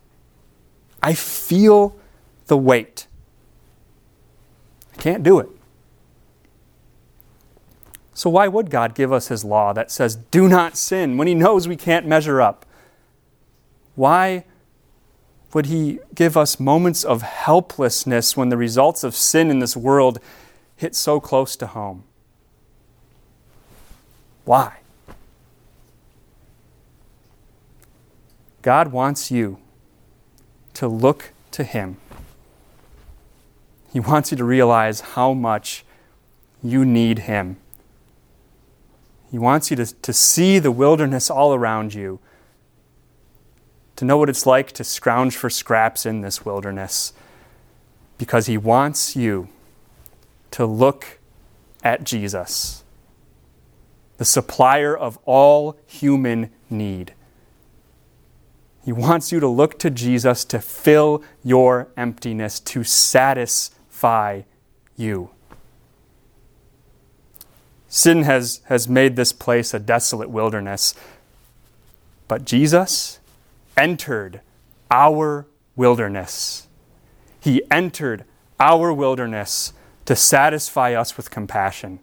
I 1.02 1.14
feel 1.14 1.96
the 2.46 2.56
weight. 2.56 3.08
I 4.94 5.02
can't 5.02 5.24
do 5.24 5.40
it. 5.40 5.48
So, 8.20 8.28
why 8.28 8.48
would 8.48 8.68
God 8.68 8.94
give 8.94 9.14
us 9.14 9.28
His 9.28 9.46
law 9.46 9.72
that 9.72 9.90
says, 9.90 10.16
do 10.16 10.46
not 10.46 10.76
sin, 10.76 11.16
when 11.16 11.26
He 11.26 11.34
knows 11.34 11.66
we 11.66 11.74
can't 11.74 12.06
measure 12.06 12.38
up? 12.38 12.66
Why 13.94 14.44
would 15.54 15.64
He 15.64 16.00
give 16.14 16.36
us 16.36 16.60
moments 16.60 17.02
of 17.02 17.22
helplessness 17.22 18.36
when 18.36 18.50
the 18.50 18.58
results 18.58 19.04
of 19.04 19.16
sin 19.16 19.50
in 19.50 19.60
this 19.60 19.74
world 19.74 20.18
hit 20.76 20.94
so 20.94 21.18
close 21.18 21.56
to 21.56 21.68
home? 21.68 22.04
Why? 24.44 24.80
God 28.60 28.88
wants 28.88 29.30
you 29.30 29.56
to 30.74 30.86
look 30.86 31.32
to 31.52 31.64
Him. 31.64 31.96
He 33.90 33.98
wants 33.98 34.30
you 34.30 34.36
to 34.36 34.44
realize 34.44 35.00
how 35.00 35.32
much 35.32 35.86
you 36.62 36.84
need 36.84 37.20
Him. 37.20 37.56
He 39.30 39.38
wants 39.38 39.70
you 39.70 39.76
to, 39.76 39.86
to 39.86 40.12
see 40.12 40.58
the 40.58 40.72
wilderness 40.72 41.30
all 41.30 41.54
around 41.54 41.94
you, 41.94 42.18
to 43.96 44.04
know 44.04 44.16
what 44.16 44.28
it's 44.28 44.46
like 44.46 44.72
to 44.72 44.84
scrounge 44.84 45.36
for 45.36 45.48
scraps 45.48 46.04
in 46.04 46.20
this 46.20 46.44
wilderness, 46.44 47.12
because 48.18 48.46
He 48.46 48.58
wants 48.58 49.14
you 49.14 49.48
to 50.50 50.66
look 50.66 51.18
at 51.84 52.04
Jesus, 52.04 52.82
the 54.16 54.24
supplier 54.24 54.96
of 54.96 55.18
all 55.24 55.78
human 55.86 56.50
need. 56.68 57.14
He 58.84 58.92
wants 58.92 59.30
you 59.30 59.40
to 59.40 59.48
look 59.48 59.78
to 59.78 59.90
Jesus 59.90 60.44
to 60.46 60.58
fill 60.58 61.22
your 61.44 61.88
emptiness, 61.96 62.58
to 62.60 62.82
satisfy 62.82 64.42
you. 64.96 65.30
Sin 67.92 68.22
has, 68.22 68.60
has 68.66 68.88
made 68.88 69.16
this 69.16 69.32
place 69.32 69.74
a 69.74 69.78
desolate 69.78 70.30
wilderness. 70.30 70.94
But 72.28 72.44
Jesus 72.44 73.18
entered 73.76 74.40
our 74.90 75.46
wilderness. 75.76 76.68
He 77.40 77.62
entered 77.70 78.24
our 78.58 78.92
wilderness 78.92 79.72
to 80.06 80.14
satisfy 80.14 80.94
us 80.94 81.16
with 81.16 81.30
compassion. 81.30 81.98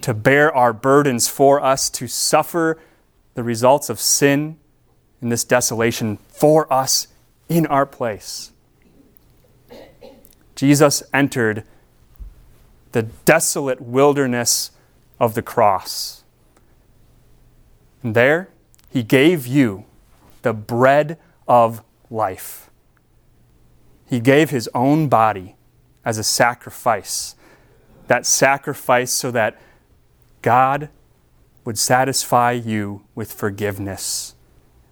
to 0.00 0.14
bear 0.14 0.54
our 0.54 0.72
burdens 0.72 1.28
for 1.28 1.62
us, 1.62 1.90
to 1.90 2.06
suffer 2.06 2.78
the 3.34 3.42
results 3.42 3.88
of 3.88 4.00
sin 4.00 4.56
in 5.22 5.28
this 5.28 5.44
desolation 5.44 6.18
for 6.28 6.70
us 6.72 7.08
in 7.48 7.66
our 7.66 7.86
place. 7.86 8.52
Jesus 10.54 11.02
entered 11.14 11.64
the 12.92 13.02
desolate 13.02 13.80
wilderness 13.80 14.72
of 15.20 15.34
the 15.34 15.42
cross. 15.42 16.24
And 18.02 18.14
there, 18.14 18.48
he 18.90 19.02
gave 19.02 19.46
you 19.46 19.84
the 20.42 20.52
bread 20.52 21.18
of 21.46 21.82
life. 22.10 22.70
He 24.06 24.20
gave 24.20 24.50
his 24.50 24.68
own 24.74 25.08
body 25.08 25.56
as 26.04 26.18
a 26.18 26.24
sacrifice. 26.24 27.34
That 28.06 28.24
sacrifice 28.24 29.12
so 29.12 29.30
that 29.32 29.60
God 30.40 30.88
would 31.64 31.78
satisfy 31.78 32.52
you 32.52 33.02
with 33.14 33.32
forgiveness 33.32 34.34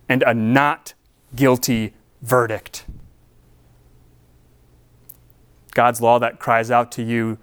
and 0.08 0.22
a 0.24 0.34
not 0.34 0.92
guilty 1.34 1.94
verdict. 2.20 2.84
God's 5.72 6.00
law 6.00 6.18
that 6.18 6.38
cries 6.38 6.70
out 6.70 6.92
to 6.92 7.02
you 7.02 7.38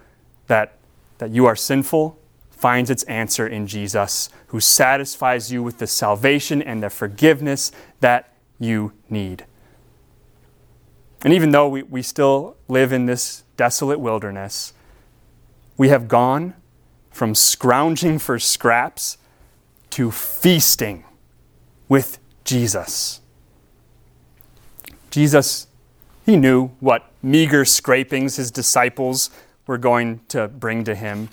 that, 0.48 0.78
that 1.18 1.32
you 1.32 1.46
are 1.46 1.56
sinful 1.56 2.20
finds 2.64 2.90
its 2.90 3.04
answer 3.04 3.46
in 3.46 3.68
Jesus, 3.68 4.30
who 4.48 4.62
satisfies 4.62 5.52
you 5.52 5.62
with 5.62 5.80
the 5.80 5.86
salvation 5.86 6.62
and 6.62 6.82
the 6.82 6.90
forgiveness 6.90 7.74
that 8.00 8.38
you 8.58 8.94
need. 9.10 9.46
And 11.26 11.34
even 11.34 11.52
though 11.52 11.68
we, 11.68 11.84
we 11.84 12.02
still 12.02 12.56
live 12.70 12.94
in 12.94 13.06
this 13.06 13.44
desolate 13.58 14.00
wilderness, 14.00 14.72
we 15.76 15.90
have 15.90 16.08
gone 16.08 16.54
from 17.12 17.36
scrounging 17.36 18.18
for 18.18 18.40
scraps 18.40 19.18
to 19.90 20.10
feasting 20.10 21.04
with 21.90 22.18
Jesus. 22.46 23.20
Jesus, 25.12 25.68
he 26.26 26.38
knew 26.38 26.68
what 26.80 27.12
meager 27.22 27.66
scrapings 27.66 28.38
his 28.38 28.52
disciples 28.52 29.30
were 29.68 29.78
going 29.78 30.22
to 30.30 30.48
bring 30.48 30.86
to 30.86 30.96
him. 30.96 31.28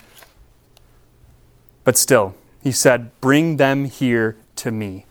But 1.91 1.99
still, 1.99 2.37
he 2.63 2.71
said, 2.71 3.11
Bring 3.21 3.57
them 3.57 3.85
here 3.87 4.37
to 4.55 4.71
me. 4.71 5.07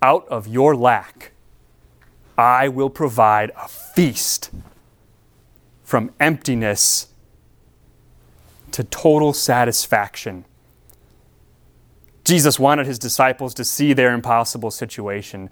Out 0.00 0.26
of 0.28 0.48
your 0.48 0.74
lack, 0.74 1.32
I 2.38 2.68
will 2.68 2.88
provide 2.88 3.52
a 3.58 3.68
feast 3.68 4.48
from 5.84 6.14
emptiness 6.18 7.08
to 8.70 8.82
total 8.82 9.34
satisfaction. 9.34 10.46
Jesus 12.24 12.58
wanted 12.58 12.86
his 12.86 12.98
disciples 12.98 13.52
to 13.52 13.64
see 13.66 13.92
their 13.92 14.14
impossible 14.14 14.70
situation. 14.70 15.50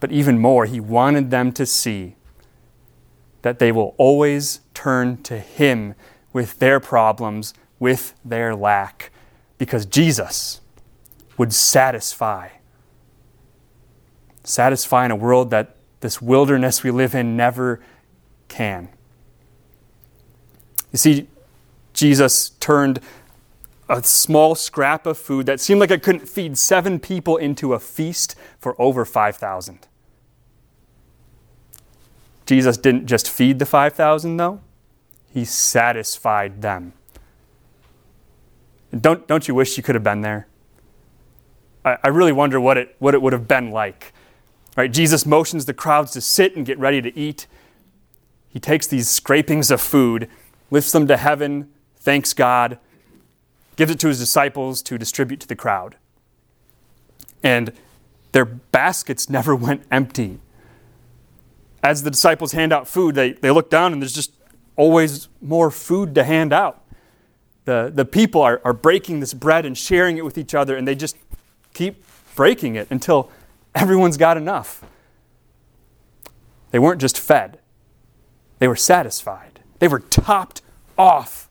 But 0.00 0.12
even 0.12 0.38
more, 0.38 0.66
he 0.66 0.80
wanted 0.80 1.30
them 1.30 1.52
to 1.52 1.64
see 1.64 2.14
that 3.40 3.58
they 3.58 3.72
will 3.72 3.94
always 3.96 4.60
turn 4.74 5.22
to 5.22 5.38
him 5.38 5.94
with 6.38 6.60
their 6.60 6.78
problems, 6.78 7.52
with 7.80 8.14
their 8.24 8.54
lack, 8.54 9.10
because 9.58 9.84
Jesus 9.84 10.60
would 11.36 11.52
satisfy. 11.52 12.50
Satisfy 14.44 15.04
in 15.06 15.10
a 15.10 15.16
world 15.16 15.50
that 15.50 15.74
this 15.98 16.22
wilderness 16.22 16.84
we 16.84 16.92
live 16.92 17.12
in 17.12 17.36
never 17.36 17.80
can. 18.46 18.88
You 20.92 20.98
see, 20.98 21.26
Jesus 21.92 22.50
turned 22.50 23.00
a 23.88 24.00
small 24.04 24.54
scrap 24.54 25.06
of 25.06 25.18
food 25.18 25.46
that 25.46 25.58
seemed 25.58 25.80
like 25.80 25.90
it 25.90 26.04
couldn't 26.04 26.28
feed 26.28 26.56
seven 26.56 27.00
people 27.00 27.36
into 27.36 27.74
a 27.74 27.80
feast 27.80 28.36
for 28.60 28.80
over 28.80 29.04
5,000. 29.04 29.88
Jesus 32.46 32.76
didn't 32.76 33.08
just 33.08 33.28
feed 33.28 33.58
the 33.58 33.66
5,000, 33.66 34.36
though, 34.36 34.60
he 35.38 35.44
satisfied 35.44 36.62
them. 36.62 36.92
Don't, 38.98 39.26
don't 39.28 39.46
you 39.46 39.54
wish 39.54 39.76
you 39.76 39.82
could 39.82 39.94
have 39.94 40.02
been 40.02 40.22
there? 40.22 40.48
I, 41.84 41.98
I 42.02 42.08
really 42.08 42.32
wonder 42.32 42.60
what 42.60 42.76
it, 42.76 42.96
what 42.98 43.14
it 43.14 43.22
would 43.22 43.32
have 43.32 43.46
been 43.46 43.70
like. 43.70 44.12
Right, 44.76 44.90
Jesus 44.90 45.24
motions 45.24 45.66
the 45.66 45.74
crowds 45.74 46.12
to 46.12 46.20
sit 46.20 46.56
and 46.56 46.66
get 46.66 46.78
ready 46.78 47.00
to 47.02 47.16
eat. 47.16 47.46
He 48.48 48.58
takes 48.58 48.86
these 48.86 49.08
scrapings 49.08 49.70
of 49.70 49.80
food, 49.80 50.28
lifts 50.70 50.92
them 50.92 51.06
to 51.06 51.16
heaven, 51.16 51.68
thanks 51.96 52.32
God, 52.32 52.78
gives 53.76 53.92
it 53.92 54.00
to 54.00 54.08
his 54.08 54.18
disciples 54.18 54.82
to 54.82 54.98
distribute 54.98 55.40
to 55.40 55.46
the 55.46 55.56
crowd. 55.56 55.96
And 57.42 57.72
their 58.32 58.44
baskets 58.44 59.30
never 59.30 59.54
went 59.66 59.84
empty. 59.90 60.40
As 61.80 62.02
the 62.02 62.10
disciples 62.10 62.52
hand 62.52 62.72
out 62.72 62.88
food, 62.88 63.14
they, 63.14 63.32
they 63.34 63.52
look 63.52 63.70
down 63.70 63.92
and 63.92 64.02
there's 64.02 64.12
just 64.12 64.32
always 64.78 65.28
more 65.42 65.70
food 65.70 66.14
to 66.14 66.24
hand 66.24 66.54
out. 66.54 66.82
The, 67.66 67.92
the 67.94 68.06
people 68.06 68.40
are, 68.40 68.62
are 68.64 68.72
breaking 68.72 69.20
this 69.20 69.34
bread 69.34 69.66
and 69.66 69.76
sharing 69.76 70.16
it 70.16 70.24
with 70.24 70.38
each 70.38 70.54
other, 70.54 70.74
and 70.74 70.88
they 70.88 70.94
just 70.94 71.18
keep 71.74 72.02
breaking 72.34 72.76
it 72.76 72.88
until 72.90 73.30
everyone's 73.74 74.16
got 74.16 74.38
enough. 74.38 74.82
They 76.70 76.78
weren't 76.78 77.02
just 77.02 77.20
fed, 77.20 77.58
they 78.58 78.68
were 78.68 78.76
satisfied. 78.76 79.60
They 79.80 79.86
were 79.86 80.00
topped 80.00 80.62
off 80.96 81.48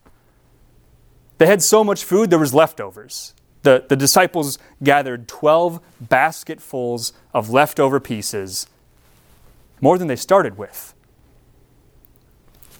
they 1.37 1.45
had 1.45 1.61
so 1.61 1.83
much 1.83 2.03
food, 2.03 2.29
there 2.29 2.39
was 2.39 2.53
leftovers. 2.53 3.33
The, 3.63 3.85
the 3.87 3.95
disciples 3.95 4.57
gathered 4.83 5.27
12 5.27 5.79
basketfuls 5.99 7.13
of 7.33 7.49
leftover 7.49 7.99
pieces, 7.99 8.67
more 9.81 9.97
than 9.97 10.07
they 10.07 10.15
started 10.15 10.57
with. 10.57 10.93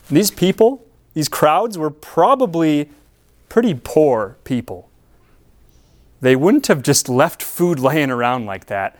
These 0.09 0.31
people, 0.31 0.85
these 1.13 1.29
crowds, 1.29 1.77
were 1.77 1.89
probably 1.89 2.89
pretty 3.49 3.73
poor 3.73 4.37
people. 4.43 4.89
They 6.21 6.35
wouldn't 6.35 6.67
have 6.67 6.81
just 6.81 7.09
left 7.09 7.43
food 7.43 7.79
laying 7.89 8.09
around 8.09 8.45
like 8.45 8.65
that 8.67 8.97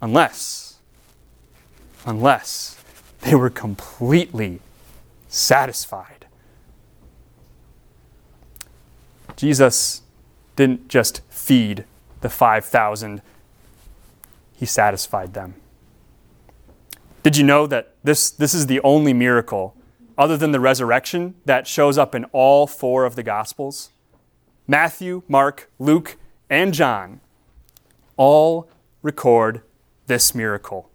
unless, 0.00 0.78
unless 2.04 2.82
they 3.20 3.34
were 3.34 3.50
completely 3.50 4.60
satisfied. 5.28 6.26
Jesus 9.36 10.02
didn't 10.54 10.88
just 10.88 11.20
feed 11.28 11.84
the 12.22 12.30
5,000, 12.30 13.20
he 14.56 14.64
satisfied 14.64 15.34
them. 15.34 15.54
Did 17.22 17.36
you 17.36 17.44
know 17.44 17.66
that 17.66 17.94
this, 18.02 18.30
this 18.30 18.54
is 18.54 18.66
the 18.66 18.80
only 18.80 19.12
miracle, 19.12 19.75
other 20.18 20.36
than 20.36 20.52
the 20.52 20.60
resurrection, 20.60 21.34
that 21.44 21.66
shows 21.66 21.98
up 21.98 22.14
in 22.14 22.24
all 22.26 22.66
four 22.66 23.04
of 23.04 23.16
the 23.16 23.22
Gospels? 23.22 23.90
Matthew, 24.66 25.22
Mark, 25.28 25.70
Luke, 25.78 26.16
and 26.50 26.72
John 26.74 27.20
all 28.16 28.68
record 29.02 29.62
this 30.06 30.34
miracle. 30.34 30.90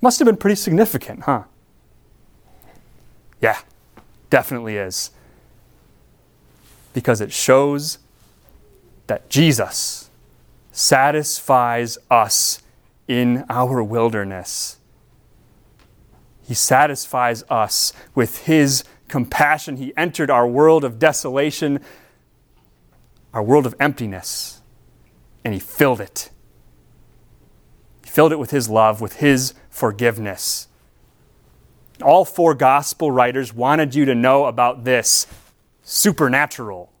Must 0.00 0.18
have 0.18 0.26
been 0.26 0.36
pretty 0.36 0.56
significant, 0.56 1.24
huh? 1.24 1.44
Yeah, 3.40 3.58
definitely 4.28 4.76
is 4.76 5.10
because 6.92 7.20
it 7.20 7.32
shows 7.32 7.98
that 9.06 9.28
Jesus 9.28 10.10
satisfies 10.72 11.98
us 12.10 12.62
in 13.08 13.44
our 13.48 13.82
wilderness. 13.82 14.78
He 16.50 16.54
satisfies 16.54 17.44
us 17.48 17.92
with 18.12 18.38
His 18.46 18.82
compassion. 19.06 19.76
He 19.76 19.96
entered 19.96 20.32
our 20.32 20.48
world 20.48 20.82
of 20.82 20.98
desolation, 20.98 21.78
our 23.32 23.40
world 23.40 23.66
of 23.66 23.76
emptiness, 23.78 24.60
and 25.44 25.54
He 25.54 25.60
filled 25.60 26.00
it. 26.00 26.30
He 28.02 28.10
filled 28.10 28.32
it 28.32 28.40
with 28.40 28.50
His 28.50 28.68
love, 28.68 29.00
with 29.00 29.18
His 29.18 29.54
forgiveness. 29.68 30.66
All 32.02 32.24
four 32.24 32.56
gospel 32.56 33.12
writers 33.12 33.54
wanted 33.54 33.94
you 33.94 34.04
to 34.06 34.14
know 34.16 34.46
about 34.46 34.82
this 34.82 35.28
supernatural 35.84 36.92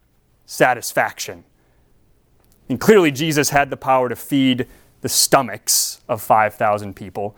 satisfaction. 0.46 1.42
And 2.68 2.80
clearly, 2.80 3.10
Jesus 3.10 3.50
had 3.50 3.70
the 3.70 3.76
power 3.76 4.08
to 4.08 4.14
feed 4.14 4.68
the 5.00 5.08
stomachs 5.08 6.02
of 6.08 6.22
5,000 6.22 6.94
people. 6.94 7.36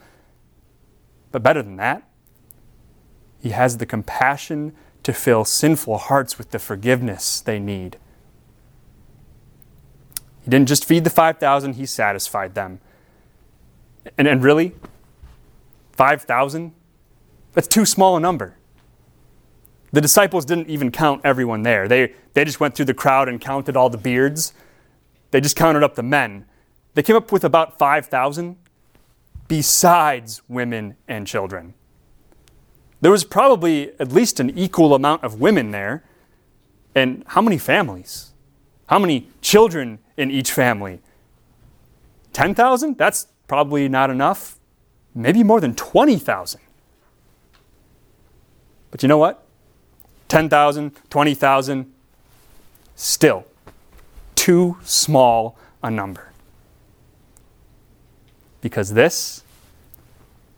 But 1.33 1.42
better 1.42 1.62
than 1.62 1.77
that, 1.77 2.09
he 3.40 3.51
has 3.51 3.79
the 3.79 3.87
compassion 3.87 4.75
to 5.03 5.12
fill 5.12 5.45
sinful 5.45 5.99
hearts 5.99 6.38
with 6.38 6.51
the 6.51 6.59
forgiveness 6.59 7.40
they 7.40 7.59
need. 7.59 7.97
He 10.45 10.51
didn't 10.51 10.68
just 10.68 10.85
feed 10.85 11.05
the 11.05 11.11
5,000, 11.11 11.75
he 11.75 11.87
satisfied 11.87 12.55
them. 12.55 12.81
And, 14.18 14.29
and 14.29 14.42
really, 14.42 14.75
5,000? 15.92 16.73
That's 17.53 17.68
too 17.68 17.85
small 17.85 18.16
a 18.16 18.21
number. 18.21 18.57
The 19.92 20.01
disciples 20.01 20.45
didn't 20.45 20.68
even 20.71 20.90
count 20.90 21.21
everyone 21.25 21.62
there. 21.62 21.87
They, 21.87 22.14
they 22.35 22.45
just 22.45 22.61
went 22.61 22.75
through 22.75 22.87
the 22.87 22.95
crowd 22.95 23.29
and 23.29 23.40
counted 23.40 23.77
all 23.77 23.90
the 23.90 23.99
beards. 23.99 24.53
They 25.31 25.40
just 25.40 25.55
counted 25.55 25.83
up 25.83 25.95
the 25.95 26.03
men. 26.03 26.47
They 26.95 27.03
came 27.03 27.16
up 27.16 27.31
with 27.31 27.45
about 27.45 27.79
5,000 27.79 28.57
besides 29.48 30.42
women 30.48 30.96
and 31.09 31.26
children. 31.26 31.74
There 33.00 33.11
was 33.11 33.24
probably 33.24 33.92
at 33.98 34.12
least 34.12 34.40
an 34.40 34.57
equal 34.57 34.94
amount 34.94 35.24
of 35.24 35.40
women 35.40 35.72
there. 35.72 36.05
And 36.94 37.24
how 37.28 37.42
many 37.42 37.59
families? 37.59 38.33
How 38.87 38.98
many 38.98 39.28
children 39.40 39.98
in 40.16 40.31
each 40.31 40.52
family? 40.52 41.00
10,000? 42.33 42.96
That's 42.96 43.26
probably 43.48 43.88
not 43.88 44.11
enough. 44.11 44.59
Maybe 45.14 45.42
more 45.42 45.61
than 45.61 45.74
20,000. 45.74 46.61
But 48.90 49.02
you 49.02 49.09
know 49.09 49.18
what? 49.18 49.44
10,000, 50.28 50.92
20,000, 51.11 51.92
still 52.94 53.44
too 54.35 54.76
small 54.83 55.57
a 55.83 55.90
number. 55.90 56.32
Because 58.62 58.94
this 58.94 59.44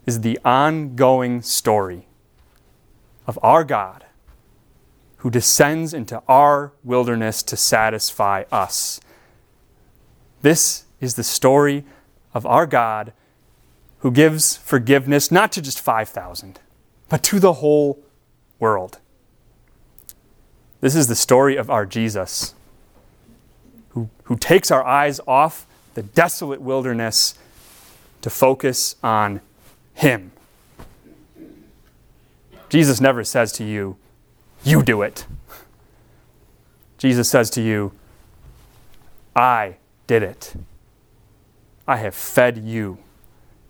is 0.07 0.21
the 0.21 0.39
ongoing 0.45 1.43
story 1.43 2.07
of 3.27 3.39
our 3.43 3.65
God 3.65 4.05
who 5.19 5.31
descends 5.31 5.95
into 5.95 6.23
our 6.29 6.73
wilderness 6.85 7.43
to 7.43 7.57
satisfy 7.57 8.45
us. 8.53 9.01
This 10.43 10.85
is 11.01 11.15
the 11.15 11.25
story 11.25 11.85
of 12.35 12.45
our 12.45 12.67
God 12.67 13.15
who 14.01 14.11
gives 14.11 14.59
forgiveness 14.59 15.31
not 15.31 15.51
to 15.53 15.63
just 15.63 15.81
5,000, 15.81 16.61
but 17.09 17.23
to 17.23 17.41
the 17.41 17.55
whole 17.55 17.99
world. 18.59 18.99
This 20.83 20.95
is 20.95 21.07
the 21.07 21.15
story 21.15 21.57
of 21.57 21.71
our 21.71 21.87
Jesus, 21.87 22.55
who, 23.91 24.11
who 24.25 24.37
takes 24.37 24.71
our 24.71 24.85
eyes 24.85 25.21
off 25.27 25.67
the 25.95 26.03
desolate 26.03 26.61
wilderness 26.61 27.35
to 28.25 28.31
focus 28.31 28.97
on 29.05 29.43
Him. 29.93 30.33
Jesus 32.71 32.99
never 32.99 33.23
says 33.23 33.53
to 33.53 33.65
you, 33.65 33.99
You 34.65 34.83
do 34.83 35.03
it. 35.03 35.27
Jesus 36.97 37.29
says 37.29 37.51
to 37.51 37.61
you, 37.61 37.93
I 39.37 39.77
did 40.07 40.23
it. 40.23 40.55
I 41.87 41.99
have 41.99 42.15
fed 42.15 42.57
you 42.57 42.97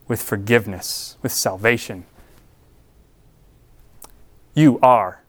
with 0.07 0.23
forgiveness, 0.23 1.17
with 1.21 1.33
salvation. 1.33 2.05
You 4.55 4.79
are 4.85 5.21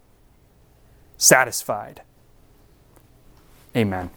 satisfied. 1.18 2.04
Amen. 3.76 4.12